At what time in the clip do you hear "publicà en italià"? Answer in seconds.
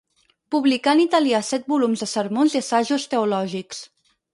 0.55-1.43